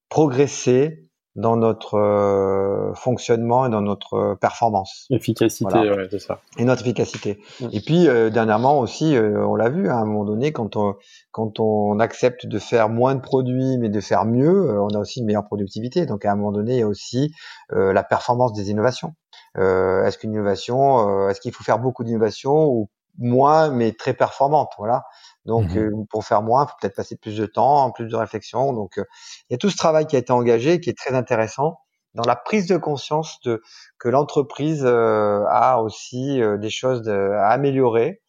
[0.09, 5.05] progresser dans notre euh, fonctionnement et dans notre euh, performance.
[5.09, 6.39] Efficacité, ouais, c'est ça.
[6.57, 7.41] Et notre efficacité.
[7.59, 7.67] Mm.
[7.73, 10.95] Et puis euh, dernièrement aussi, on l'a vu hein, à un moment donné, quand on
[11.31, 15.19] quand on accepte de faire moins de produits mais de faire mieux, on a aussi
[15.19, 16.05] une meilleure productivité.
[16.05, 17.33] Donc à un moment donné, il y a aussi
[17.71, 19.13] la performance des innovations.
[19.57, 25.03] est-ce qu'une innovation, est-ce qu'il faut faire beaucoup d'innovations ou moins mais très performante Voilà.
[25.45, 28.15] Donc, mmh euh, pour faire moins, il faut peut-être passer plus de temps, plus de
[28.15, 28.73] réflexion.
[28.73, 29.03] Donc, euh,
[29.49, 31.79] il y a tout ce travail qui a été engagé, qui est très intéressant
[32.13, 33.61] dans la prise de conscience de
[33.99, 38.21] que l'entreprise euh, a aussi des choses à améliorer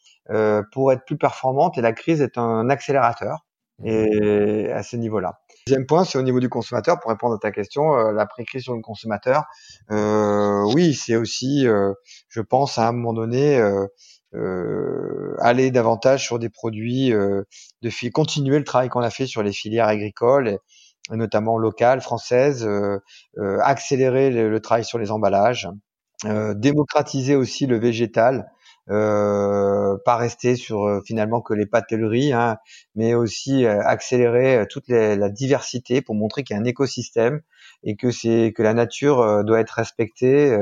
[0.73, 1.79] pour être plus performante.
[1.79, 3.47] Et la crise est un accélérateur.
[3.79, 5.41] Mmh et à ce niveau-là.
[5.67, 6.99] Deuxième point, c'est au niveau du consommateur.
[6.99, 9.45] Pour répondre à ta question, la pré-crise sur le consommateur,
[9.91, 13.61] oui, c'est aussi, je pense, à un moment donné
[14.35, 17.45] euh, aller davantage sur des produits euh,
[17.83, 20.59] de continuer le travail qu'on a fait sur les filières agricoles
[21.13, 22.99] notamment locales, françaises, euh,
[23.63, 25.69] accélérer le, travail sur les emballages,
[26.25, 28.51] démocratiser aussi le végétal,
[28.91, 32.57] euh, pas rester sur finalement que les pâtes et le riz, hein,
[32.97, 37.41] mais aussi accélérer toute la diversité pour montrer qu'il y a un écosystème
[37.85, 40.59] et que c'est que la nature doit être respectée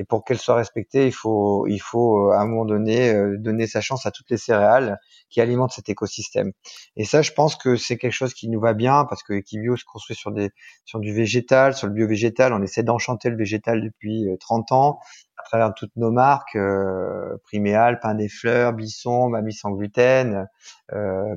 [0.00, 3.36] et pour qu'elle soit respectée, il faut, il faut euh, à un moment donné euh,
[3.36, 6.52] donner sa chance à toutes les céréales qui alimentent cet écosystème.
[6.96, 9.76] Et ça, je pense que c'est quelque chose qui nous va bien parce que Equibio
[9.76, 10.52] se construit sur des,
[10.86, 12.54] sur du végétal, sur le bio-végétal.
[12.54, 15.00] On essaie d'enchanter le végétal depuis 30 euh, ans
[15.36, 20.46] à travers toutes nos marques, euh, Priméal, Pain des Fleurs, Bisson, Mamie sans gluten,
[20.92, 21.36] euh.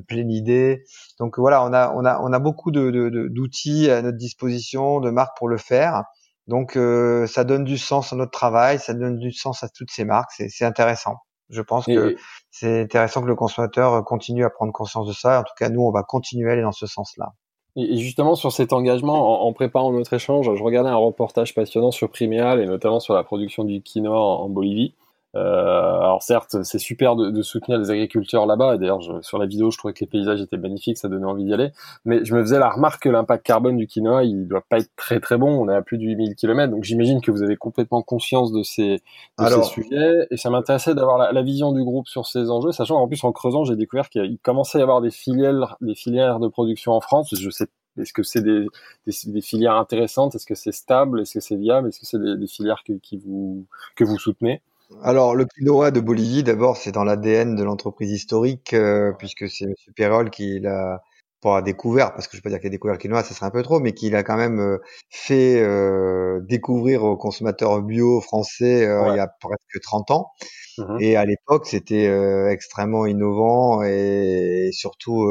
[1.18, 5.10] Donc voilà, on a, on a, on a beaucoup de, d'outils à notre disposition, de
[5.10, 6.04] marques pour le faire.
[6.46, 9.90] Donc euh, ça donne du sens à notre travail, ça donne du sens à toutes
[9.90, 11.16] ces marques, c'est intéressant.
[11.50, 12.16] Je pense que
[12.50, 15.40] c'est intéressant que le consommateur continue à prendre conscience de ça.
[15.40, 17.32] En tout cas, nous, on va continuer à aller dans ce sens-là.
[17.76, 22.08] Et justement, sur cet engagement, en, préparant notre échange, je regardais un reportage passionnant sur
[22.08, 24.94] Priméal et notamment sur la production du quinoa en Bolivie.
[25.36, 28.74] Euh, alors certes, c'est super de, de, soutenir les agriculteurs là-bas.
[28.74, 31.44] Et d'ailleurs, sur la vidéo, je trouvais que les paysages étaient magnifiques, ça donnait envie
[31.44, 31.70] d'y aller.
[32.04, 34.90] Mais je me faisais la remarque que l'impact carbone du quinoa, il doit pas être
[34.96, 35.50] très très bon.
[35.50, 38.62] On est à plus de 8000 km, donc j'imagine que vous avez complètement conscience de
[38.62, 39.00] ces,
[39.38, 40.26] de ces sujets.
[40.30, 43.22] Et ça m'intéressait d'avoir la, la, vision du groupe sur ces enjeux, sachant qu'en plus
[43.24, 46.92] en creusant, j'ai découvert qu'il commençait à y avoir des filières, des filières de production
[46.92, 47.34] en France.
[47.38, 47.66] Je sais
[48.00, 48.66] est-ce que c'est des,
[49.06, 52.18] des, des, filières intéressantes Est-ce que c'est stable Est-ce que c'est viable Est-ce que c'est
[52.18, 54.62] des, des, filières que, qui vous, que vous soutenez?
[55.02, 59.64] Alors, le quinoa de Bolivie, d'abord, c'est dans l'ADN de l'entreprise historique, euh, puisque c'est
[59.64, 59.74] M.
[59.96, 61.02] Perrol qui l'a
[61.40, 63.34] pas découvert, parce que je ne vais pas dire qu'il a découvert le quinoa, ça
[63.34, 64.78] serait un peu trop, mais qu'il a quand même euh,
[65.10, 70.30] fait euh, découvrir aux consommateurs bio français il y a presque 30 ans.
[70.78, 72.06] Mmh et à l'époque, c'était
[72.50, 75.30] extrêmement innovant et, surtout,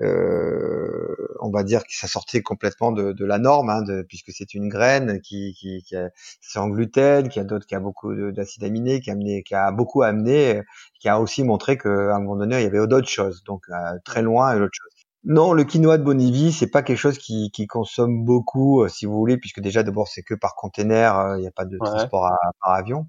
[0.00, 4.32] on on va dire que ça sortait complètement de, de la norme, hein, de, puisque
[4.32, 8.12] c'est une graine qui, qui, qui a, sans gluten, qui a d'autres, qui a beaucoup
[8.32, 10.62] d'acides aminés, qui a amené, qui a beaucoup amené,
[11.00, 13.66] qui a aussi montré qu'à un moment donné il y avait d'autres choses, donc
[14.04, 14.92] très loin et d'autres choses.
[15.24, 19.16] Non, le quinoa de Bolivie, c'est pas quelque chose qui, qui consomme beaucoup, si vous
[19.16, 22.30] voulez, puisque déjà d'abord c'est que par container, il n'y a pas de transport
[22.60, 23.06] par avion.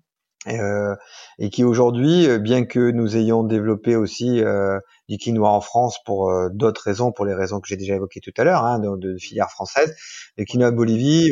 [0.48, 0.96] Euh,
[1.40, 5.98] et qui aujourd'hui, euh, bien que nous ayons développé aussi euh, du quinoa en France
[6.06, 8.80] pour euh, d'autres raisons, pour les raisons que j'ai déjà évoquées tout à l'heure, hein,
[8.80, 9.96] de, de, filière française,
[10.38, 11.32] le quinoa Bolivie,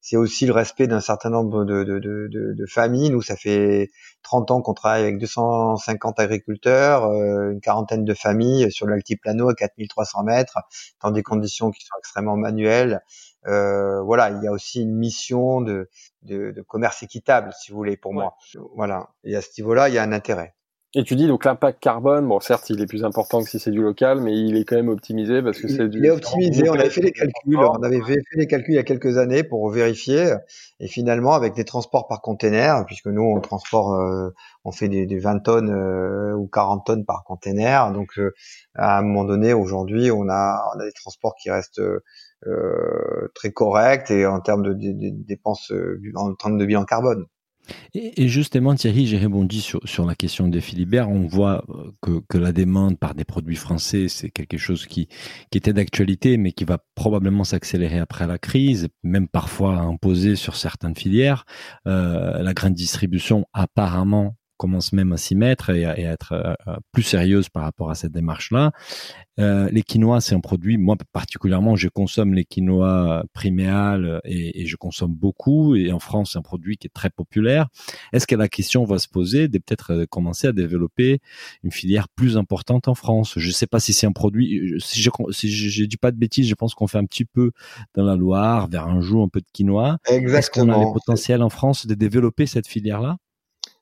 [0.00, 3.10] c'est aussi le respect d'un certain nombre de, de, de, familles.
[3.10, 3.90] Nous, ça fait
[4.22, 10.24] 30 ans qu'on travaille avec 250 agriculteurs, une quarantaine de familles sur l'altiplano à 4300
[10.24, 10.58] mètres,
[11.02, 13.02] dans des conditions qui sont extrêmement manuelles.
[13.46, 15.88] Euh, voilà, il y a aussi une mission de,
[16.22, 18.36] de, de, commerce équitable, si vous voulez, pour moi.
[18.74, 19.10] Voilà.
[19.24, 20.55] Et à ce niveau-là, il y a un intérêt.
[20.98, 23.70] Et tu dis donc l'impact carbone, bon certes il est plus important que si c'est
[23.70, 25.98] du local, mais il est quand même optimisé parce que c'est du.
[25.98, 26.70] Il est optimisé.
[26.70, 27.58] On avait fait les calculs.
[27.58, 30.32] On avait fait les calculs il y a quelques années pour vérifier.
[30.80, 34.30] Et finalement, avec des transports par container, puisque nous on transporte, euh,
[34.64, 37.92] on fait des, des 20 tonnes euh, ou 40 tonnes par container.
[37.92, 38.32] Donc euh,
[38.74, 41.82] à un moment donné, aujourd'hui, on a, on a des transports qui restent
[43.34, 45.70] très corrects et en termes de, dépenses,
[46.14, 47.26] en termes de bilan carbone.
[47.94, 51.08] Et, justement, Thierry, j'ai rebondi sur, sur la question des Philibert.
[51.08, 55.08] On voit euh, que, que la demande par des produits français, c'est quelque chose qui,
[55.50, 60.56] qui était d'actualité, mais qui va probablement s'accélérer après la crise, même parfois imposer sur
[60.56, 61.44] certaines filières.
[61.86, 66.76] Euh, la grande distribution, apparemment, commence même à s'y mettre et à, être euh, euh,
[66.92, 68.72] plus sérieuse par rapport à cette démarche-là.
[69.38, 74.66] Euh, les quinoa, c'est un produit, moi particulièrement, je consomme les quinoa priméales et, et,
[74.66, 75.74] je consomme beaucoup.
[75.74, 77.68] Et en France, c'est un produit qui est très populaire.
[78.12, 81.20] Est-ce que la question va se poser de peut-être commencer à développer
[81.62, 83.34] une filière plus importante en France?
[83.36, 84.74] Je ne sais pas si c'est un produit.
[84.78, 87.52] Si je si je, dis pas de bêtises, je pense qu'on fait un petit peu
[87.94, 89.98] dans la Loire, vers un jour, un peu de quinoa.
[90.08, 90.38] Exactement.
[90.38, 93.18] Est-ce qu'on a le potentiel en France de développer cette filière-là?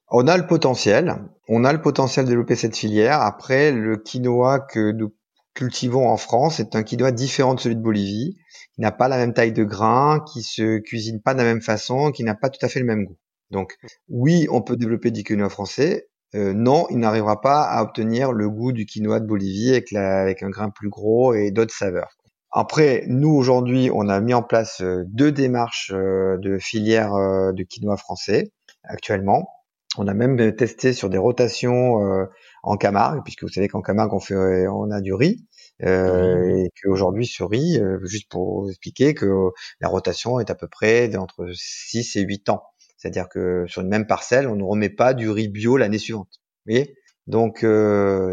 [0.09, 1.17] On a le potentiel,
[1.49, 3.21] on a le potentiel de développer cette filière.
[3.21, 5.15] Après, le quinoa que nous
[5.55, 8.37] cultivons en France est un quinoa différent de celui de Bolivie,
[8.75, 11.63] qui n'a pas la même taille de grain, qui se cuisine pas de la même
[11.63, 13.19] façon, qui n'a pas tout à fait le même goût.
[13.51, 13.77] Donc,
[14.09, 16.09] oui, on peut développer du quinoa français.
[16.35, 20.43] Euh, non, il n'arrivera pas à obtenir le goût du quinoa de Bolivie avec, avec
[20.43, 22.17] un grain plus gros et d'autres saveurs.
[22.51, 27.63] Après, nous aujourd'hui, on a mis en place euh, deux démarches euh, de filière de
[27.63, 28.51] quinoa français
[28.83, 29.49] actuellement.
[29.97, 32.25] On a même testé sur des rotations euh,
[32.63, 35.45] en Camargue, puisque vous savez qu'en Camargue on fait, on a du riz,
[35.83, 40.55] euh, et qu'aujourd'hui ce riz, euh, juste pour vous expliquer que la rotation est à
[40.55, 42.63] peu près entre 6 et 8 ans.
[42.97, 46.29] C'est-à-dire que sur une même parcelle, on ne remet pas du riz bio l'année suivante.
[46.67, 46.97] Vous voyez?
[47.27, 47.67] Donc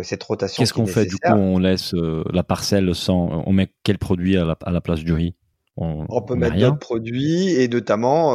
[0.04, 0.62] cette rotation.
[0.62, 3.44] Qu'est-ce qu'on fait du coup On laisse la parcelle sans.
[3.46, 5.36] On met quel produit à la, place du riz?
[5.78, 8.34] On, peut mettre d'autres produits et notamment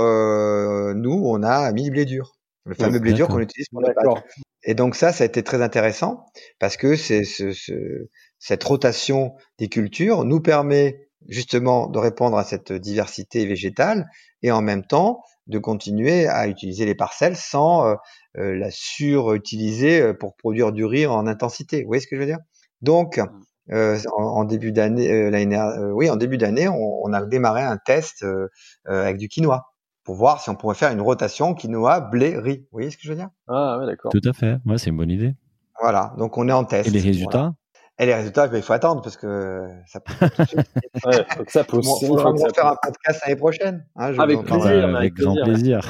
[0.94, 2.36] nous on a mis du blé dur
[2.66, 4.24] le fameux blé dur qu'on utilise pour la pâte.
[4.64, 6.26] Et donc ça, ça a été très intéressant
[6.58, 12.44] parce que c'est ce, ce, cette rotation des cultures nous permet justement de répondre à
[12.44, 14.06] cette diversité végétale
[14.42, 17.94] et en même temps de continuer à utiliser les parcelles sans euh,
[18.38, 21.82] euh, la surutiliser euh, pour produire du riz en intensité.
[21.82, 22.40] Vous voyez ce que je veux dire?
[22.82, 23.72] Donc, mm.
[23.72, 25.30] euh, en, en, début d'année,
[25.92, 28.26] oui, en début d'année, on, on, a démarré un test
[28.84, 29.64] avec du quinoa
[30.06, 32.58] pour voir si on pourrait faire une rotation quinoa, blé, riz.
[32.58, 33.28] Vous voyez ce que je veux dire?
[33.48, 34.12] Ah oui, d'accord.
[34.12, 34.56] Tout à fait.
[34.64, 35.34] Ouais, c'est une bonne idée.
[35.80, 36.88] Voilà, donc on est en test.
[36.88, 37.54] Et les résultats?
[37.98, 40.12] Et les résultats, ben, il faut attendre parce que ça peut.
[41.06, 41.86] ouais, faut que ça pousse.
[41.86, 43.86] Faut, faire un podcast l'année prochaine.
[43.96, 45.88] Hein, avec, plaisir, avec, grand plaisir.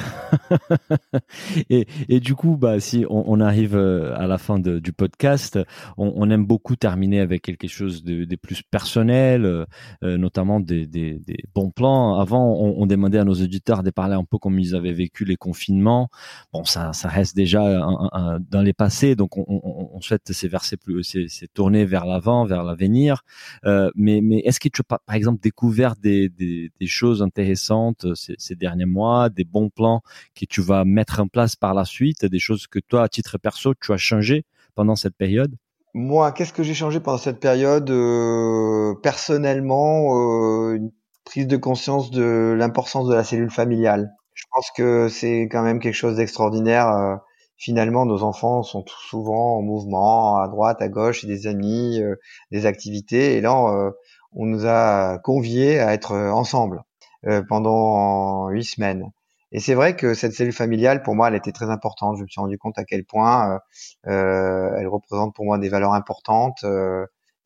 [1.69, 4.93] et, et, du coup, bah, si on, on arrive euh, à la fin de, du
[4.93, 5.59] podcast,
[5.97, 9.65] on, on, aime beaucoup terminer avec quelque chose de, de plus personnel, euh,
[10.01, 12.21] notamment des, des, des, bons plans.
[12.21, 15.25] Avant, on, on, demandait à nos auditeurs de parler un peu comme ils avaient vécu
[15.25, 16.07] les confinements.
[16.53, 20.47] Bon, ça, ça reste déjà un, un, dans les passés, donc on, on souhaite ces
[20.47, 23.23] versets plus, c'est tourner vers vers l'avant, vers l'avenir.
[23.65, 28.13] Euh, mais mais est-ce que tu as par exemple découvert des, des, choses intéressantes euh,
[28.15, 30.01] ces, derniers mois, des bons plans
[30.35, 33.37] que tu vas mettre en place par la suite, des choses que toi à titre
[33.37, 35.55] perso tu as changé pendant cette période?
[35.93, 37.89] Moi, qu'est-ce que j'ai changé pendant cette période?
[37.89, 40.91] Euh, Personnellement, une
[41.25, 44.11] prise de conscience de l'importance de la cellule familiale.
[44.33, 47.19] Je pense que c'est quand même quelque chose d'extraordinaire.
[47.57, 52.15] Euh, finalement nos enfants sont souvent en mouvement à droite, à gauche, des amis, euh,
[52.51, 53.35] des activités.
[53.35, 53.91] Et là, euh,
[54.33, 56.83] on nous a conviés à être ensemble
[57.25, 59.11] euh, pendant huit semaines.
[59.51, 62.17] Et c'est vrai que cette cellule familiale, pour moi, elle était très importante.
[62.17, 63.59] Je me suis rendu compte à quel point
[64.03, 66.65] elle représente pour moi des valeurs importantes.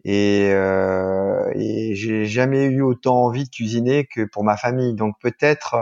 [0.04, 4.96] Et, et, j'ai jamais eu autant envie de cuisiner que pour ma famille.
[4.96, 5.76] Donc peut-être,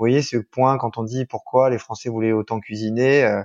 [0.00, 3.42] voyez ce point quand on dit pourquoi les Français voulaient autant cuisiner, euh,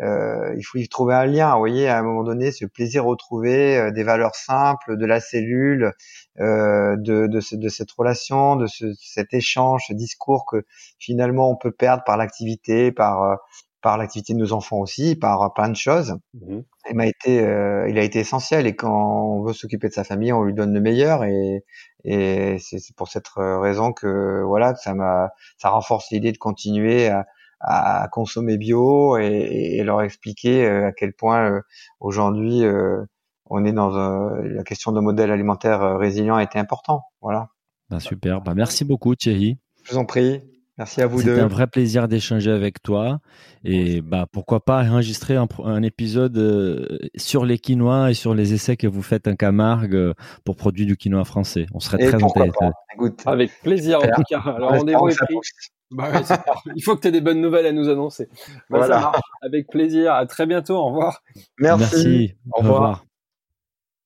[0.00, 1.52] euh, il faut y trouver un lien.
[1.52, 5.92] Vous voyez, à un moment donné, ce plaisir retrouvé, des valeurs simples, de la cellule,
[6.38, 10.64] de, de, de, cette relation, de ce, cet échange, ce discours que
[10.98, 13.38] finalement on peut perdre par l'activité, par
[13.80, 16.16] par l'activité de nos enfants aussi, par plein de choses.
[16.34, 16.60] Mmh.
[16.90, 18.66] Il m'a été, euh, il a été essentiel.
[18.66, 21.24] Et quand on veut s'occuper de sa famille, on lui donne le meilleur.
[21.24, 21.64] Et,
[22.04, 27.26] et c'est pour cette raison que voilà, ça m'a, ça renforce l'idée de continuer à,
[27.60, 31.60] à consommer bio et, et, leur expliquer euh, à quel point euh,
[32.00, 32.62] aujourd'hui
[33.50, 37.02] on est dans la question de modèle alimentaire résilient a été important.
[37.22, 37.48] Voilà.
[37.90, 38.42] Ben super.
[38.42, 39.58] Ben merci beaucoup Thierry.
[39.84, 40.42] Je vous en prie.
[40.78, 41.30] Merci à vous deux.
[41.30, 43.18] C'était un vrai plaisir d'échanger avec toi.
[43.64, 48.76] Et bah, pourquoi pas enregistrer un, épisode euh, sur les quinois et sur les essais
[48.76, 50.14] que vous faites en Camargue euh,
[50.44, 51.66] pour produire du quinois français.
[51.74, 52.52] On serait très intéressés.
[53.26, 54.40] Avec plaisir en tout cas.
[54.40, 55.36] Alors rendez-vous est pris.
[55.90, 56.12] Bah
[56.76, 58.28] il faut que tu aies des bonnes nouvelles à nous annoncer.
[58.70, 59.12] Bah, voilà.
[59.42, 60.12] Avec plaisir.
[60.12, 60.76] À très bientôt.
[60.76, 61.22] Au revoir.
[61.58, 62.34] Merci.
[62.52, 63.04] Au revoir.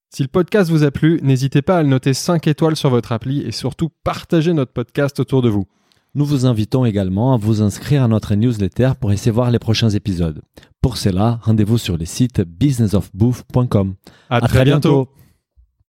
[0.09, 3.13] Si le podcast vous a plu, n'hésitez pas à le noter 5 étoiles sur votre
[3.13, 5.67] appli et surtout partagez notre podcast autour de vous.
[6.15, 9.89] Nous vous invitons également à vous inscrire à notre newsletter pour essayer voir les prochains
[9.89, 10.43] épisodes.
[10.83, 13.95] Pour cela, rendez-vous sur le site businessofbooth.com.
[14.29, 15.09] À, très, bientôt.